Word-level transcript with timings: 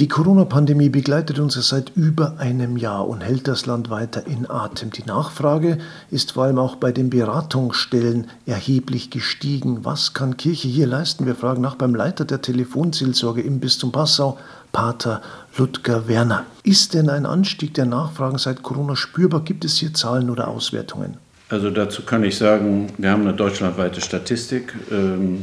Die 0.00 0.06
Corona-Pandemie 0.06 0.90
begleitet 0.90 1.40
uns 1.40 1.54
seit 1.54 1.90
über 1.96 2.38
einem 2.38 2.76
Jahr 2.76 3.08
und 3.08 3.20
hält 3.20 3.48
das 3.48 3.66
Land 3.66 3.90
weiter 3.90 4.28
in 4.28 4.48
Atem. 4.48 4.90
Die 4.92 5.02
Nachfrage 5.02 5.78
ist 6.12 6.32
vor 6.32 6.44
allem 6.44 6.60
auch 6.60 6.76
bei 6.76 6.92
den 6.92 7.10
Beratungsstellen 7.10 8.28
erheblich 8.46 9.10
gestiegen. 9.10 9.84
Was 9.84 10.14
kann 10.14 10.36
Kirche 10.36 10.68
hier 10.68 10.86
leisten? 10.86 11.26
Wir 11.26 11.34
fragen 11.34 11.62
nach 11.62 11.74
beim 11.74 11.96
Leiter 11.96 12.24
der 12.24 12.40
Telefonseelsorge 12.40 13.42
im 13.42 13.58
Bistum 13.58 13.90
Passau, 13.90 14.38
Pater 14.70 15.20
Ludger 15.56 16.06
Werner. 16.06 16.46
Ist 16.62 16.94
denn 16.94 17.10
ein 17.10 17.26
Anstieg 17.26 17.74
der 17.74 17.86
Nachfragen 17.86 18.38
seit 18.38 18.62
Corona 18.62 18.94
spürbar? 18.94 19.40
Gibt 19.40 19.64
es 19.64 19.78
hier 19.78 19.92
Zahlen 19.94 20.30
oder 20.30 20.46
Auswertungen? 20.46 21.16
Also 21.48 21.70
dazu 21.70 22.02
kann 22.02 22.22
ich 22.22 22.38
sagen, 22.38 22.92
wir 22.98 23.10
haben 23.10 23.22
eine 23.22 23.34
deutschlandweite 23.34 24.00
Statistik 24.00 24.76
ähm, 24.92 25.42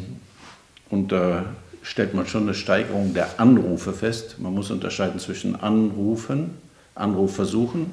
und 0.90 1.12
da 1.12 1.44
stellt 1.86 2.16
man 2.16 2.28
schon 2.28 2.44
eine 2.44 2.56
Steigerung 2.56 3.14
der 3.14 3.40
Anrufe 3.40 3.94
fest. 3.94 4.38
Man 4.40 4.54
muss 4.54 4.72
unterscheiden 4.72 5.20
zwischen 5.20 5.56
Anrufen, 5.56 6.56
Anrufversuchen 6.96 7.92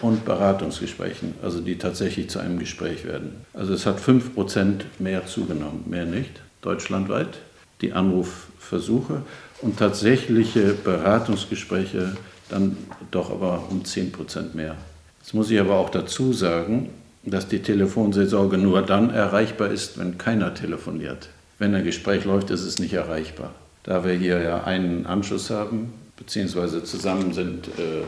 und 0.00 0.24
Beratungsgesprächen, 0.24 1.34
also 1.42 1.60
die 1.60 1.76
tatsächlich 1.76 2.30
zu 2.30 2.38
einem 2.38 2.58
Gespräch 2.58 3.04
werden. 3.04 3.36
Also 3.52 3.74
es 3.74 3.84
hat 3.84 4.00
5% 4.00 4.80
mehr 4.98 5.26
zugenommen, 5.26 5.84
mehr 5.86 6.06
nicht, 6.06 6.40
deutschlandweit, 6.62 7.38
die 7.82 7.92
Anrufversuche 7.92 9.22
und 9.60 9.78
tatsächliche 9.78 10.72
Beratungsgespräche 10.72 12.16
dann 12.48 12.76
doch 13.10 13.30
aber 13.30 13.64
um 13.70 13.82
10% 13.82 14.54
mehr. 14.54 14.76
Jetzt 15.20 15.34
muss 15.34 15.50
ich 15.50 15.60
aber 15.60 15.74
auch 15.74 15.90
dazu 15.90 16.32
sagen, 16.32 16.88
dass 17.22 17.48
die 17.48 17.60
Telefonseelsorge 17.60 18.56
nur 18.56 18.82
dann 18.82 19.10
erreichbar 19.10 19.68
ist, 19.68 19.98
wenn 19.98 20.16
keiner 20.16 20.54
telefoniert. 20.54 21.28
Wenn 21.58 21.74
ein 21.74 21.84
Gespräch 21.84 22.24
läuft, 22.24 22.50
ist 22.50 22.62
es 22.62 22.78
nicht 22.78 22.92
erreichbar. 22.92 23.54
Da 23.82 24.04
wir 24.04 24.12
hier 24.12 24.42
ja 24.42 24.64
einen 24.64 25.06
Anschluss 25.06 25.50
haben, 25.50 25.92
beziehungsweise 26.16 26.84
zusammen 26.84 27.32
sind, 27.32 27.68
äh, 27.78 28.02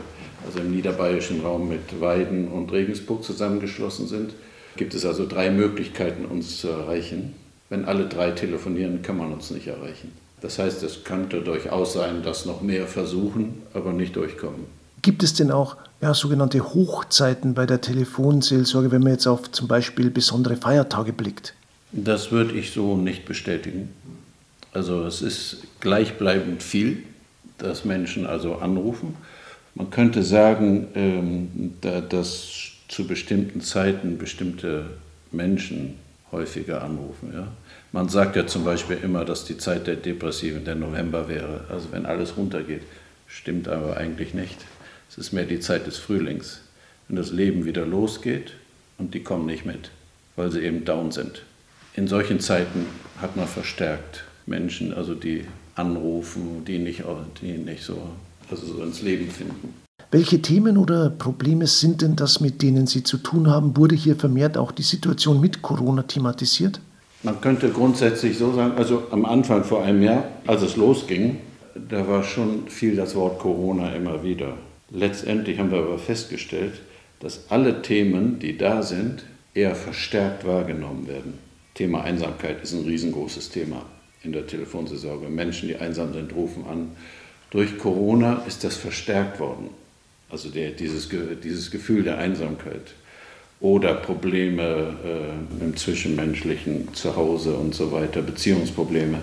also 0.45 0.59
im 0.59 0.71
niederbayerischen 0.71 1.41
Raum 1.41 1.69
mit 1.69 1.99
Weiden 1.99 2.47
und 2.47 2.71
Regensburg 2.71 3.23
zusammengeschlossen 3.23 4.07
sind, 4.07 4.33
gibt 4.75 4.93
es 4.93 5.05
also 5.05 5.27
drei 5.27 5.49
Möglichkeiten, 5.49 6.25
uns 6.25 6.59
zu 6.59 6.69
erreichen. 6.69 7.33
Wenn 7.69 7.85
alle 7.85 8.07
drei 8.07 8.31
telefonieren, 8.31 9.01
kann 9.01 9.17
man 9.17 9.31
uns 9.31 9.51
nicht 9.51 9.67
erreichen. 9.67 10.11
Das 10.41 10.57
heißt, 10.57 10.83
es 10.83 11.03
könnte 11.03 11.41
durchaus 11.41 11.93
sein, 11.93 12.23
dass 12.23 12.45
noch 12.45 12.61
mehr 12.61 12.87
versuchen, 12.87 13.61
aber 13.73 13.93
nicht 13.93 14.15
durchkommen. 14.15 14.65
Gibt 15.01 15.23
es 15.23 15.33
denn 15.33 15.51
auch 15.51 15.77
ja, 16.01 16.13
sogenannte 16.13 16.73
Hochzeiten 16.73 17.53
bei 17.53 17.65
der 17.65 17.81
Telefonseelsorge, 17.81 18.91
wenn 18.91 19.01
man 19.01 19.13
jetzt 19.13 19.27
auf 19.27 19.51
zum 19.51 19.67
Beispiel 19.67 20.09
besondere 20.09 20.55
Feiertage 20.55 21.13
blickt? 21.13 21.53
Das 21.91 22.31
würde 22.31 22.53
ich 22.53 22.71
so 22.71 22.95
nicht 22.95 23.25
bestätigen. 23.25 23.89
Also 24.73 25.05
es 25.05 25.21
ist 25.21 25.63
gleichbleibend 25.79 26.61
viel, 26.61 27.03
dass 27.57 27.83
Menschen 27.83 28.27
also 28.27 28.55
anrufen. 28.55 29.15
Man 29.73 29.89
könnte 29.89 30.23
sagen, 30.23 30.87
ähm, 30.93 31.73
dass 31.81 32.71
zu 32.87 33.07
bestimmten 33.07 33.61
Zeiten 33.61 34.17
bestimmte 34.17 34.85
Menschen 35.31 35.95
häufiger 36.31 36.83
anrufen. 36.83 37.33
Man 37.91 38.09
sagt 38.09 38.35
ja 38.35 38.45
zum 38.45 38.63
Beispiel 38.63 38.97
immer, 39.01 39.25
dass 39.25 39.45
die 39.45 39.57
Zeit 39.57 39.87
der 39.87 39.95
Depressiven 39.95 40.65
der 40.65 40.75
November 40.75 41.27
wäre, 41.27 41.65
also 41.69 41.91
wenn 41.91 42.05
alles 42.05 42.37
runtergeht. 42.37 42.83
Stimmt 43.27 43.67
aber 43.67 43.97
eigentlich 43.97 44.33
nicht. 44.33 44.57
Es 45.09 45.17
ist 45.17 45.33
mehr 45.33 45.45
die 45.45 45.59
Zeit 45.59 45.87
des 45.87 45.97
Frühlings, 45.97 46.61
wenn 47.07 47.17
das 47.17 47.31
Leben 47.31 47.65
wieder 47.65 47.85
losgeht 47.85 48.53
und 48.99 49.13
die 49.15 49.23
kommen 49.23 49.47
nicht 49.47 49.65
mit, 49.65 49.89
weil 50.35 50.51
sie 50.51 50.61
eben 50.61 50.85
down 50.85 51.11
sind 51.11 51.43
in 51.95 52.07
solchen 52.07 52.39
Zeiten 52.39 52.85
hat 53.21 53.35
man 53.35 53.47
verstärkt 53.47 54.23
Menschen, 54.45 54.93
also 54.93 55.15
die 55.15 55.45
anrufen, 55.75 56.63
die 56.65 56.79
nicht, 56.79 57.03
die 57.41 57.57
nicht 57.57 57.83
so, 57.83 57.97
also 58.49 58.65
so 58.65 58.83
ins 58.83 59.01
Leben 59.01 59.29
finden. 59.29 59.73
Welche 60.11 60.41
Themen 60.41 60.77
oder 60.77 61.09
Probleme 61.11 61.67
sind 61.67 62.01
denn 62.01 62.15
das, 62.15 62.39
mit 62.39 62.61
denen 62.61 62.87
Sie 62.87 63.03
zu 63.03 63.17
tun 63.17 63.47
haben? 63.47 63.77
Wurde 63.77 63.95
hier 63.95 64.15
vermehrt 64.15 64.57
auch 64.57 64.71
die 64.71 64.83
Situation 64.83 65.39
mit 65.39 65.61
Corona 65.61 66.03
thematisiert? 66.03 66.79
Man 67.21 67.39
könnte 67.41 67.69
grundsätzlich 67.69 68.37
so 68.37 68.53
sagen, 68.53 68.73
also 68.77 69.03
am 69.11 69.25
Anfang 69.25 69.63
vor 69.63 69.83
einem 69.83 70.01
Jahr, 70.01 70.23
als 70.47 70.63
es 70.63 70.77
losging, 70.77 71.37
da 71.75 72.07
war 72.07 72.23
schon 72.23 72.67
viel 72.69 72.95
das 72.95 73.13
Wort 73.13 73.39
Corona 73.39 73.93
immer 73.93 74.23
wieder. 74.23 74.57
Letztendlich 74.89 75.59
haben 75.59 75.71
wir 75.71 75.79
aber 75.79 75.99
festgestellt, 75.99 76.81
dass 77.19 77.51
alle 77.51 77.81
Themen, 77.81 78.39
die 78.39 78.57
da 78.57 78.81
sind, 78.81 79.25
eher 79.53 79.75
verstärkt 79.75 80.47
wahrgenommen 80.47 81.07
werden. 81.07 81.33
Thema 81.79 82.03
Einsamkeit 82.03 82.61
ist 82.61 82.73
ein 82.73 82.83
riesengroßes 82.83 83.51
Thema 83.51 83.85
in 84.21 84.33
der 84.33 84.45
Telefonseelsorge. 84.45 85.29
Menschen, 85.29 85.69
die 85.69 85.77
einsam 85.77 86.11
sind, 86.11 86.35
rufen 86.35 86.65
an. 86.65 86.91
Durch 87.51 87.77
Corona 87.77 88.43
ist 88.45 88.65
das 88.65 88.75
verstärkt 88.75 89.39
worden. 89.39 89.69
Also 90.29 90.49
der, 90.49 90.71
dieses, 90.71 91.07
dieses 91.41 91.71
Gefühl 91.71 92.03
der 92.03 92.17
Einsamkeit 92.17 92.95
oder 93.61 93.93
Probleme 93.93 94.93
äh, 95.05 95.63
im 95.63 95.77
Zwischenmenschlichen, 95.77 96.93
Zuhause 96.93 97.53
und 97.53 97.73
so 97.73 97.93
weiter, 97.93 98.23
Beziehungsprobleme, 98.23 99.21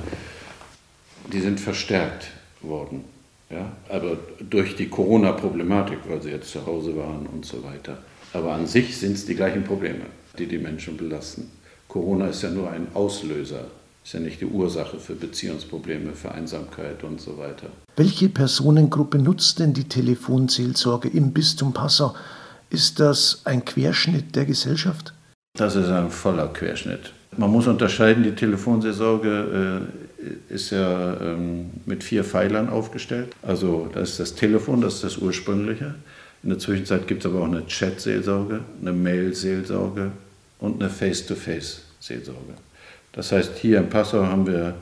die 1.30 1.40
sind 1.40 1.60
verstärkt 1.60 2.28
worden. 2.62 3.04
Ja? 3.50 3.70
Aber 3.90 4.16
durch 4.40 4.76
die 4.76 4.88
Corona-Problematik, 4.88 5.98
weil 6.08 6.22
sie 6.22 6.30
jetzt 6.30 6.52
zu 6.52 6.64
Hause 6.64 6.96
waren 6.96 7.26
und 7.26 7.44
so 7.44 7.62
weiter. 7.62 7.98
Aber 8.32 8.54
an 8.54 8.66
sich 8.66 8.96
sind 8.96 9.12
es 9.12 9.26
die 9.26 9.34
gleichen 9.34 9.62
Probleme, 9.62 10.06
die 10.38 10.46
die 10.46 10.58
Menschen 10.58 10.96
belasten. 10.96 11.50
Corona 11.96 12.26
ist 12.26 12.42
ja 12.42 12.50
nur 12.50 12.70
ein 12.70 12.88
Auslöser, 12.92 13.64
ist 14.04 14.12
ja 14.12 14.20
nicht 14.20 14.42
die 14.42 14.44
Ursache 14.44 14.98
für 14.98 15.14
Beziehungsprobleme, 15.14 16.12
für 16.12 16.30
Einsamkeit 16.30 17.02
und 17.04 17.22
so 17.22 17.38
weiter. 17.38 17.68
Welche 17.96 18.28
Personengruppe 18.28 19.18
nutzt 19.18 19.60
denn 19.60 19.72
die 19.72 19.84
Telefonseelsorge 19.84 21.08
im 21.08 21.32
Bistum 21.32 21.72
Passau? 21.72 22.14
Ist 22.68 23.00
das 23.00 23.40
ein 23.44 23.64
Querschnitt 23.64 24.36
der 24.36 24.44
Gesellschaft? 24.44 25.14
Das 25.54 25.74
ist 25.74 25.88
ein 25.88 26.10
voller 26.10 26.48
Querschnitt. 26.48 27.14
Man 27.34 27.50
muss 27.50 27.66
unterscheiden, 27.66 28.24
die 28.24 28.34
Telefonseelsorge 28.34 29.88
äh, 30.20 30.54
ist 30.54 30.72
ja 30.72 31.18
ähm, 31.18 31.70
mit 31.86 32.04
vier 32.04 32.24
Pfeilern 32.24 32.68
aufgestellt. 32.68 33.34
Also 33.40 33.88
das 33.94 34.10
ist 34.10 34.20
das 34.20 34.34
Telefon, 34.34 34.82
das 34.82 34.96
ist 34.96 35.04
das 35.04 35.16
ursprüngliche. 35.16 35.94
In 36.42 36.50
der 36.50 36.58
Zwischenzeit 36.58 37.08
gibt 37.08 37.24
es 37.24 37.30
aber 37.30 37.40
auch 37.40 37.48
eine 37.48 37.66
Chat-Seelsorge, 37.66 38.60
eine 38.82 38.92
Mail-Seelsorge 38.92 40.12
und 40.58 40.80
eine 40.80 40.90
Face-to-Face. 40.90 41.76
-Face 41.76 41.86
Seelsorge. 42.06 42.54
Das 43.12 43.32
heißt, 43.32 43.56
hier 43.56 43.78
in 43.78 43.88
Passau 43.88 44.24
haben 44.24 44.46
wir 44.46 44.74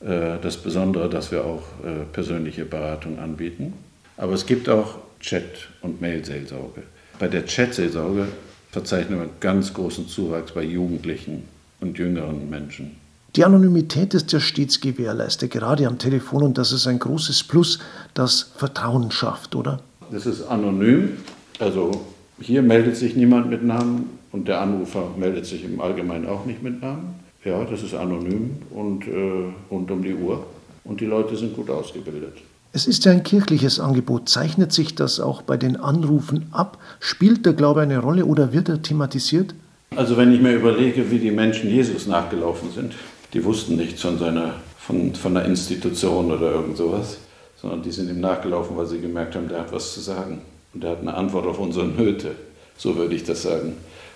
äh, 0.00 0.38
das 0.40 0.56
Besondere, 0.56 1.10
dass 1.10 1.30
wir 1.30 1.44
auch 1.44 1.62
äh, 1.84 2.04
persönliche 2.12 2.64
Beratung 2.64 3.18
anbieten. 3.18 3.74
Aber 4.16 4.32
es 4.32 4.46
gibt 4.46 4.68
auch 4.68 4.98
Chat- 5.20 5.68
und 5.82 6.00
Mail-Seelsorge. 6.00 6.82
Bei 7.18 7.28
der 7.28 7.44
Chat-Seelsorge 7.44 8.28
verzeichnen 8.70 9.18
wir 9.18 9.22
einen 9.24 9.40
ganz 9.40 9.72
großen 9.72 10.08
Zuwachs 10.08 10.52
bei 10.52 10.62
Jugendlichen 10.62 11.44
und 11.80 11.98
jüngeren 11.98 12.48
Menschen. 12.48 12.96
Die 13.36 13.44
Anonymität 13.44 14.14
ist 14.14 14.30
ja 14.32 14.38
stets 14.38 14.80
gewährleistet, 14.80 15.50
gerade 15.50 15.88
am 15.88 15.98
Telefon, 15.98 16.44
und 16.44 16.56
das 16.56 16.70
ist 16.70 16.86
ein 16.86 17.00
großes 17.00 17.42
Plus, 17.44 17.80
das 18.14 18.52
Vertrauen 18.56 19.10
schafft, 19.10 19.56
oder? 19.56 19.80
Das 20.12 20.24
ist 20.24 20.42
anonym, 20.42 21.16
also 21.58 22.04
hier 22.40 22.62
meldet 22.62 22.96
sich 22.96 23.16
niemand 23.16 23.50
mit 23.50 23.64
Namen 23.64 24.18
und 24.34 24.48
der 24.48 24.60
Anrufer 24.60 25.10
meldet 25.16 25.46
sich 25.46 25.64
im 25.64 25.80
Allgemeinen 25.80 26.26
auch 26.26 26.44
nicht 26.44 26.60
mit 26.60 26.82
Namen. 26.82 27.14
Ja, 27.44 27.62
das 27.64 27.84
ist 27.84 27.94
anonym 27.94 28.56
und 28.70 29.06
äh, 29.06 29.44
rund 29.70 29.88
um 29.92 30.02
die 30.02 30.12
Uhr. 30.12 30.44
Und 30.82 31.00
die 31.00 31.06
Leute 31.06 31.36
sind 31.36 31.54
gut 31.54 31.70
ausgebildet. 31.70 32.38
Es 32.72 32.88
ist 32.88 33.04
ja 33.04 33.12
ein 33.12 33.22
kirchliches 33.22 33.78
Angebot. 33.78 34.28
Zeichnet 34.28 34.72
sich 34.72 34.96
das 34.96 35.20
auch 35.20 35.42
bei 35.42 35.56
den 35.56 35.76
Anrufen 35.76 36.48
ab? 36.50 36.78
Spielt 36.98 37.46
der 37.46 37.52
Glaube 37.52 37.82
eine 37.82 37.98
Rolle 37.98 38.24
oder 38.24 38.52
wird 38.52 38.68
er 38.68 38.82
thematisiert? 38.82 39.54
Also 39.94 40.16
wenn 40.16 40.34
ich 40.34 40.40
mir 40.40 40.56
überlege, 40.56 41.12
wie 41.12 41.20
die 41.20 41.30
Menschen 41.30 41.70
Jesus 41.70 42.08
nachgelaufen 42.08 42.72
sind, 42.72 42.92
die 43.34 43.44
wussten 43.44 43.76
nichts 43.76 44.02
von, 44.02 44.18
seiner, 44.18 44.54
von, 44.78 45.14
von 45.14 45.36
einer 45.36 45.46
Institution 45.46 46.32
oder 46.32 46.50
irgend 46.50 46.76
sowas, 46.76 47.18
sondern 47.62 47.82
die 47.82 47.92
sind 47.92 48.10
ihm 48.10 48.20
nachgelaufen, 48.20 48.76
weil 48.76 48.86
sie 48.86 49.00
gemerkt 49.00 49.36
haben, 49.36 49.46
der 49.48 49.60
hat 49.60 49.72
was 49.72 49.94
zu 49.94 50.00
sagen. 50.00 50.40
Und 50.72 50.82
er 50.82 50.90
hat 50.90 51.02
eine 51.02 51.14
Antwort 51.14 51.46
auf 51.46 51.60
unsere 51.60 51.86
Nöte. 51.86 52.32
So 52.76 52.96
würde 52.96 53.14
ich 53.14 53.22
das 53.22 53.42
sagen. 53.42 53.74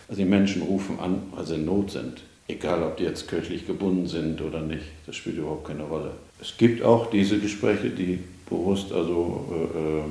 Also 0.08 0.22
die 0.22 0.28
Menschen 0.28 0.62
rufen 0.62 0.98
an, 0.98 1.22
weil 1.34 1.46
sie 1.46 1.54
in 1.54 1.66
Not 1.66 1.90
sind. 1.90 2.22
Egal, 2.48 2.82
ob 2.82 2.96
die 2.96 3.04
jetzt 3.04 3.28
kirchlich 3.28 3.66
gebunden 3.66 4.06
sind 4.06 4.40
oder 4.40 4.60
nicht, 4.60 4.84
das 5.06 5.16
spielt 5.16 5.36
überhaupt 5.36 5.68
keine 5.68 5.82
Rolle. 5.82 6.12
Es 6.40 6.56
gibt 6.56 6.82
auch 6.82 7.10
diese 7.10 7.38
Gespräche, 7.38 7.90
die 7.90 8.20
bewusst 8.48 8.90
also 8.92 9.44
äh, 9.52 9.78
äh, 9.78 10.02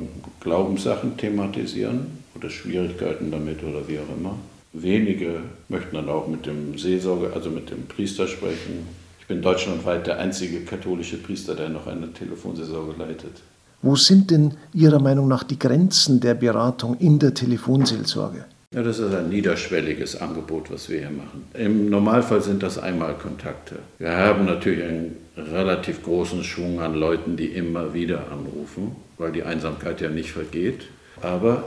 Glaubenssachen 0.41 1.17
thematisieren 1.17 2.07
oder 2.35 2.49
Schwierigkeiten 2.51 3.31
damit 3.31 3.63
oder 3.63 3.87
wie 3.87 3.97
auch 3.97 4.17
immer. 4.17 4.35
Wenige 4.73 5.41
möchten 5.69 5.95
dann 5.95 6.09
auch 6.09 6.27
mit 6.27 6.45
dem 6.45 6.77
Seelsorger, 6.77 7.33
also 7.33 7.49
mit 7.49 7.71
dem 7.71 7.87
Priester 7.87 8.27
sprechen. 8.27 8.87
Ich 9.19 9.25
bin 9.25 9.41
deutschlandweit 9.41 10.05
der 10.05 10.19
einzige 10.19 10.59
katholische 10.61 11.17
Priester, 11.17 11.55
der 11.55 11.69
noch 11.69 11.87
eine 11.87 12.13
Telefonseelsorge 12.13 12.93
leitet. 12.99 13.41
Wo 13.81 13.95
sind 13.95 14.29
denn 14.29 14.53
Ihrer 14.73 14.99
Meinung 14.99 15.27
nach 15.27 15.43
die 15.43 15.57
Grenzen 15.57 16.19
der 16.19 16.35
Beratung 16.35 16.97
in 16.99 17.17
der 17.17 17.33
Telefonseelsorge? 17.33 18.45
Ja, 18.77 18.83
das 18.83 18.99
ist 18.99 19.11
ein 19.11 19.29
niederschwelliges 19.29 20.21
Angebot, 20.21 20.69
was 20.69 20.87
wir 20.87 20.99
hier 20.99 21.09
machen. 21.09 21.45
Im 21.55 21.89
Normalfall 21.89 22.43
sind 22.43 22.61
das 22.61 22.77
Einmalkontakte. 22.77 23.79
Wir 23.97 24.15
haben 24.15 24.45
natürlich 24.45 24.83
einen 24.83 25.17
relativ 25.35 26.03
großen 26.03 26.43
Schwung 26.43 26.79
an 26.79 26.93
Leuten, 26.93 27.37
die 27.37 27.47
immer 27.47 27.95
wieder 27.95 28.31
anrufen, 28.31 28.95
weil 29.17 29.31
die 29.31 29.41
Einsamkeit 29.41 29.99
ja 29.99 30.09
nicht 30.09 30.31
vergeht. 30.31 30.89
Aber 31.23 31.63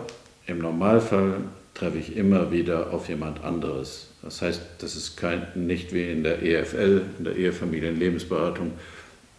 im 0.46 0.58
Normalfall 0.58 1.38
treffe 1.74 1.98
ich 1.98 2.16
immer 2.16 2.52
wieder 2.52 2.92
auf 2.92 3.08
jemand 3.08 3.42
anderes. 3.42 4.10
Das 4.22 4.40
heißt, 4.40 4.62
das 4.78 4.94
ist 4.94 5.16
kein, 5.16 5.48
nicht 5.56 5.92
wie 5.92 6.12
in 6.12 6.22
der 6.22 6.44
EFL, 6.44 7.02
in 7.18 7.24
der 7.24 7.34
Ehefamilienlebensberatung, 7.34 8.70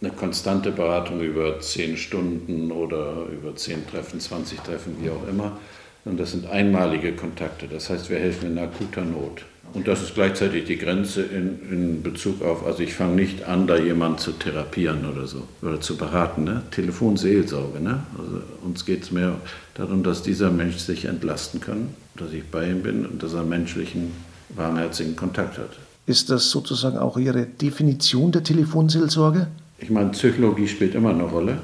eine 0.01 0.11
konstante 0.11 0.71
Beratung 0.71 1.21
über 1.21 1.61
zehn 1.61 1.95
Stunden 1.95 2.69
oder 2.69 3.27
über 3.31 3.55
zehn 3.55 3.87
Treffen, 3.87 4.19
20 4.19 4.59
Treffen, 4.59 4.97
wie 4.99 5.09
auch 5.09 5.25
immer. 5.29 5.57
Und 6.05 6.19
das 6.19 6.31
sind 6.31 6.49
einmalige 6.49 7.13
Kontakte. 7.13 7.67
Das 7.67 7.89
heißt, 7.89 8.09
wir 8.09 8.17
helfen 8.17 8.51
in 8.51 8.57
akuter 8.57 9.03
Not. 9.03 9.43
Und 9.73 9.87
das 9.87 10.01
ist 10.01 10.15
gleichzeitig 10.15 10.65
die 10.65 10.77
Grenze 10.77 11.21
in, 11.21 11.59
in 11.71 12.03
Bezug 12.03 12.41
auf, 12.41 12.65
also 12.65 12.83
ich 12.83 12.93
fange 12.93 13.15
nicht 13.15 13.43
an, 13.43 13.67
da 13.67 13.77
jemanden 13.77 14.17
zu 14.17 14.33
therapieren 14.33 15.05
oder 15.09 15.27
so, 15.27 15.47
oder 15.61 15.79
zu 15.79 15.95
beraten. 15.95 16.43
Ne? 16.43 16.63
Telefonseelsorge. 16.71 17.79
Ne? 17.79 18.03
Also 18.17 18.41
uns 18.63 18.85
geht 18.85 19.03
es 19.03 19.11
mehr 19.11 19.35
darum, 19.75 20.03
dass 20.03 20.23
dieser 20.23 20.51
Mensch 20.51 20.77
sich 20.77 21.05
entlasten 21.05 21.61
kann, 21.61 21.89
dass 22.17 22.33
ich 22.33 22.43
bei 22.43 22.69
ihm 22.69 22.81
bin 22.81 23.05
und 23.05 23.23
dass 23.23 23.33
er 23.33 23.43
menschlichen, 23.43 24.11
warmherzigen 24.49 25.15
Kontakt 25.15 25.57
hat. 25.57 25.69
Ist 26.05 26.29
das 26.29 26.49
sozusagen 26.49 26.97
auch 26.97 27.17
Ihre 27.17 27.45
Definition 27.45 28.31
der 28.33 28.43
Telefonseelsorge? 28.43 29.47
Ich 29.79 29.89
meine, 29.89 30.09
Psychologie 30.09 30.67
spielt 30.67 30.95
immer 30.95 31.11
eine 31.11 31.23
Rolle, 31.23 31.59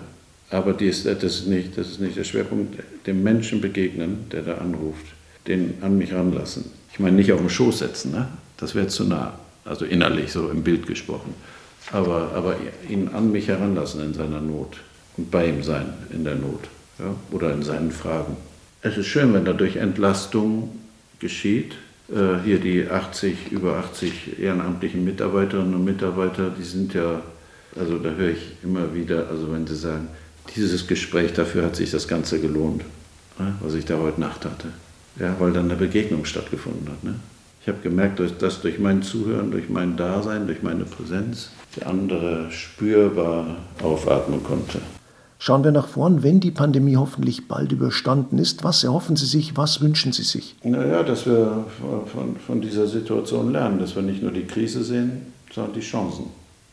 aber 0.49 0.73
die 0.73 0.88
ist, 0.88 1.05
das, 1.05 1.23
ist 1.23 1.47
nicht, 1.47 1.77
das 1.77 1.89
ist 1.89 1.99
nicht 1.99 2.17
der 2.17 2.23
Schwerpunkt. 2.23 2.81
Dem 3.05 3.23
Menschen 3.23 3.61
begegnen, 3.61 4.25
der 4.31 4.44
da 4.44 4.55
anruft, 4.55 5.05
den 5.47 5.75
an 5.81 5.97
mich 5.97 6.13
ranlassen. 6.13 6.65
Ich 6.91 6.99
meine, 6.99 7.15
nicht 7.15 7.31
auf 7.31 7.39
den 7.39 7.49
Schoß 7.49 7.79
setzen, 7.79 8.11
ne? 8.11 8.27
das 8.57 8.73
wäre 8.73 8.88
zu 8.88 9.03
nah, 9.03 9.38
also 9.65 9.85
innerlich, 9.85 10.31
so 10.31 10.49
im 10.49 10.63
Bild 10.63 10.88
gesprochen. 10.88 11.33
Aber, 11.91 12.31
aber 12.33 12.55
ihn 12.89 13.09
an 13.09 13.31
mich 13.31 13.47
heranlassen 13.47 14.01
in 14.03 14.13
seiner 14.13 14.41
Not 14.41 14.77
und 15.15 15.31
bei 15.31 15.47
ihm 15.47 15.63
sein 15.63 15.94
in 16.11 16.23
der 16.23 16.35
Not 16.35 16.69
ja? 16.99 17.13
oder 17.31 17.53
in 17.53 17.63
seinen 17.63 17.91
Fragen. 17.91 18.38
Es 18.81 18.97
ist 18.97 19.07
schön, 19.07 19.33
wenn 19.33 19.45
dadurch 19.45 19.75
Entlastung 19.77 20.77
geschieht. 21.19 21.73
Äh, 22.09 22.44
hier 22.45 22.59
die 22.59 22.89
80, 22.89 23.51
über 23.51 23.77
80 23.77 24.39
ehrenamtlichen 24.39 25.03
Mitarbeiterinnen 25.03 25.75
und 25.75 25.83
Mitarbeiter, 25.83 26.51
die 26.57 26.63
sind 26.63 26.94
ja 26.94 27.21
also 27.79 27.97
da 27.99 28.09
höre 28.09 28.31
ich 28.31 28.53
immer 28.63 28.94
wieder, 28.94 29.27
also 29.29 29.51
wenn 29.51 29.67
Sie 29.67 29.75
sagen, 29.75 30.07
dieses 30.55 30.88
Gespräch, 30.88 31.33
dafür 31.33 31.65
hat 31.65 31.75
sich 31.75 31.91
das 31.91 32.07
Ganze 32.07 32.39
gelohnt, 32.39 32.83
ne, 33.39 33.55
was 33.61 33.73
ich 33.73 33.85
da 33.85 33.97
heute 33.97 34.21
Nacht 34.21 34.45
hatte. 34.45 34.69
Ja, 35.19 35.35
weil 35.39 35.51
dann 35.51 35.65
eine 35.65 35.75
Begegnung 35.75 36.25
stattgefunden 36.25 36.89
hat. 36.89 37.03
Ne? 37.03 37.15
Ich 37.61 37.67
habe 37.67 37.79
gemerkt, 37.81 38.21
dass 38.39 38.61
durch 38.61 38.79
mein 38.79 39.01
Zuhören, 39.01 39.51
durch 39.51 39.67
mein 39.67 39.97
Dasein, 39.97 40.47
durch 40.47 40.63
meine 40.63 40.85
Präsenz 40.85 41.49
der 41.75 41.88
andere 41.88 42.51
spürbar 42.51 43.57
aufatmen 43.81 44.44
konnte. 44.44 44.79
Schauen 45.39 45.63
wir 45.63 45.71
nach 45.71 45.88
vorn, 45.88 46.23
wenn 46.23 46.39
die 46.39 46.51
Pandemie 46.51 46.95
hoffentlich 46.95 47.47
bald 47.47 47.71
überstanden 47.71 48.39
ist. 48.39 48.63
Was 48.63 48.83
erhoffen 48.83 49.15
Sie 49.15 49.25
sich, 49.25 49.55
was 49.55 49.81
wünschen 49.81 50.11
Sie 50.11 50.23
sich? 50.23 50.55
Naja, 50.63 51.03
dass 51.03 51.25
wir 51.25 51.65
von, 52.11 52.38
von 52.38 52.61
dieser 52.61 52.88
Situation 52.88 53.51
lernen, 53.51 53.79
dass 53.79 53.95
wir 53.95 54.01
nicht 54.01 54.23
nur 54.23 54.31
die 54.31 54.45
Krise 54.45 54.83
sehen, 54.83 55.27
sondern 55.53 55.73
die 55.73 55.81
Chancen. 55.81 56.25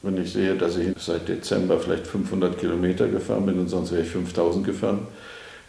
Wenn 0.04 0.22
ich 0.22 0.34
sehe, 0.34 0.54
dass 0.54 0.76
ich 0.76 0.88
seit 0.98 1.28
Dezember 1.28 1.80
vielleicht 1.80 2.06
500 2.06 2.58
Kilometer 2.58 3.08
gefahren 3.08 3.46
bin 3.46 3.58
und 3.58 3.68
sonst 3.68 3.90
wäre 3.90 4.02
ich 4.02 4.10
5000 4.10 4.66
gefahren, 4.66 5.06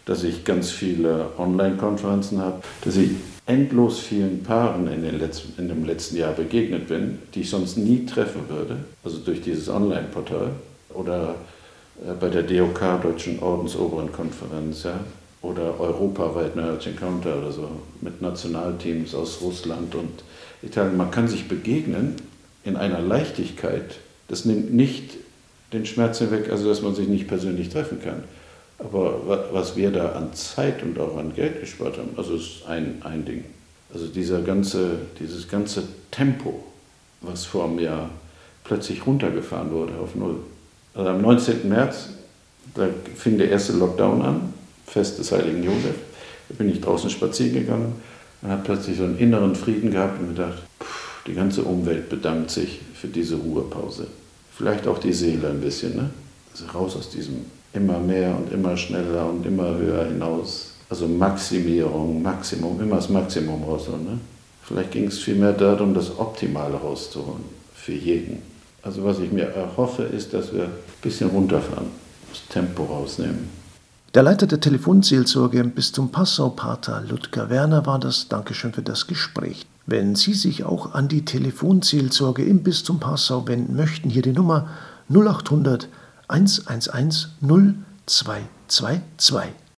dass 0.04 0.26
ich 0.26 0.44
ganz 0.44 0.72
viele 0.72 1.30
Online-Konferenzen 1.38 2.42
habe, 2.42 2.62
dass 2.84 2.98
ich 2.98 3.12
endlos 3.46 4.00
vielen 4.00 4.44
Paaren 4.44 4.92
in, 4.92 5.04
den 5.04 5.20
letzten, 5.20 5.58
in 5.58 5.70
dem 5.70 5.86
letzten 5.86 6.18
Jahr 6.18 6.34
begegnet 6.34 6.90
bin, 6.90 7.20
die 7.34 7.42
ich 7.42 7.50
sonst 7.50 7.78
nie 7.78 8.06
treffen 8.06 8.42
würde, 8.50 8.76
also 9.06 9.20
durch 9.20 9.42
dieses 9.42 9.70
Online-Portal 9.70 10.52
oder 10.94 11.36
äh, 12.06 12.12
bei 12.20 12.28
der 12.28 12.44
DOK, 12.44 13.02
Deutschen 13.02 13.40
Ordensoberen 13.40 14.12
Konferenz, 14.12 14.84
ja, 14.84 15.00
oder 15.42 15.80
europaweit 15.80 16.58
Marriage 16.58 16.90
Encounter 16.90 17.38
oder 17.38 17.54
so, 17.54 17.70
mit 18.02 18.22
Nationalteams 18.22 19.16
aus 19.16 19.40
Russland 19.42 19.96
und 19.96 20.26
Italien. 20.62 20.98
Man 20.98 21.12
kann 21.12 21.30
sich 21.30 21.48
begegnen 21.48 22.16
in 22.66 22.76
einer 22.76 23.00
Leichtigkeit, 23.00 24.00
das 24.27 24.45
nimmt 24.45 24.74
nicht 24.74 25.18
den 25.74 25.86
Schmerz 25.86 26.19
hinweg, 26.19 26.50
also 26.50 26.68
dass 26.68 26.81
man 26.81 26.95
sich 26.95 27.07
nicht 27.07 27.27
persönlich 27.27 27.69
treffen 27.69 28.01
kann. 28.01 28.24
Aber 28.77 29.50
was 29.51 29.75
wir 29.75 29.92
da 29.92 30.13
an 30.13 30.33
Zeit 30.33 30.83
und 30.83 31.00
auch 31.00 31.18
an 31.18 31.33
Geld 31.33 31.62
gespart 31.62 31.98
haben, 31.98 32.10
also 32.18 32.36
ist 32.36 32.66
ein, 32.68 33.01
ein 33.04 33.24
Ding. 33.25 33.45
Also 33.94 34.07
dieser 34.07 34.42
ganze, 34.42 34.98
dieses 35.19 35.48
ganze 35.48 35.83
Tempo, 36.12 36.63
was 37.22 37.45
vor 37.45 37.66
einem 37.66 37.80
Jahr 37.80 38.10
plötzlich 38.63 39.06
runtergefahren 39.06 39.72
wurde 39.72 39.94
auf 39.95 40.16
Null. 40.16 40.38
Also 40.94 41.10
am 41.10 41.21
19. 41.21 41.69
März, 41.69 42.10
da 42.74 42.88
fing 43.16 43.38
der 43.38 43.50
erste 43.50 43.74
Lockdown 43.74 44.21
an, 44.21 44.54
Fest 44.86 45.19
des 45.19 45.31
heiligen 45.31 45.63
Josef. 45.63 45.95
Da 46.50 46.56
bin 46.56 46.69
ich 46.69 46.81
draußen 46.81 47.10
spazieren 47.10 47.54
gegangen 47.54 47.94
und 48.42 48.50
habe 48.50 48.63
plötzlich 48.63 48.98
so 48.98 49.04
einen 49.04 49.18
inneren 49.18 49.56
Frieden 49.56 49.92
gehabt 49.92 50.19
und 50.19 50.36
gedacht, 50.36 50.62
pff, 50.83 50.94
die 51.27 51.33
ganze 51.33 51.63
Umwelt 51.63 52.10
bedankt 52.10 52.51
sich 52.51 52.80
für 52.94 53.07
diese 53.07 53.36
Ruhepause. 53.36 54.07
Vielleicht 54.56 54.88
auch 54.88 55.00
die 55.00 55.13
Seele 55.13 55.50
ein 55.50 55.62
bisschen, 55.62 55.95
ne? 55.95 56.10
Also 56.51 56.66
raus 56.68 56.95
aus 56.95 57.10
diesem 57.10 57.45
immer 57.74 58.00
mehr 58.00 58.36
und 58.36 58.51
immer 58.51 58.77
schneller 58.77 59.30
und 59.30 59.45
immer 59.45 59.75
höher 59.75 60.06
hinaus. 60.06 60.72
Also 60.89 61.07
Maximierung, 61.07 62.22
Maximum, 62.22 62.80
immer 62.81 62.98
das 62.98 63.10
Maximum 63.10 63.63
rausholen. 63.63 64.04
Ne? 64.06 64.19
Vielleicht 64.63 64.92
ging 64.92 65.07
es 65.07 65.19
vielmehr 65.19 65.51
darum, 65.51 65.94
das 65.94 66.18
Optimale 66.18 66.75
rauszuholen 66.75 67.44
für 67.74 67.94
jeden. 67.94 68.42
Also 68.81 69.04
was 69.04 69.19
ich 69.19 69.31
mir 69.31 69.45
erhoffe, 69.45 70.04
ist, 70.04 70.33
dass 70.33 70.54
wir 70.54 70.66
ein 70.66 70.71
bisschen 71.01 71.30
runterfahren, 71.30 71.88
das 72.30 72.48
Tempo 72.48 72.83
rausnehmen. 72.83 73.50
Der 74.13 74.24
Leiter 74.24 74.48
der 74.48 74.62
Telefonseelsorge 74.62 75.63
bis 75.66 75.92
zum 75.92 76.12
Passau, 76.12 76.50
Pater 76.50 77.04
Ludger 77.07 77.50
Werner, 77.50 77.86
war 77.86 78.00
das. 78.00 78.30
Dankeschön 78.30 78.71
für 78.71 78.83
das 78.83 79.07
Gespräch. 79.07 79.66
Wenn 79.88 80.16
Sie 80.16 80.34
sich 80.34 80.64
auch 80.64 80.94
an 80.94 81.08
die 81.08 81.26
Telefonseelsorge 81.26 82.44
im 82.44 82.64
Bistum 82.64 83.00
Passau 83.00 83.48
wenden 83.48 83.76
möchten, 83.76 84.10
hier 84.10 84.24
die 84.24 84.32
Nummer 84.32 84.68
0800 85.10 85.90
111 86.28 87.30
0222. 87.42 89.54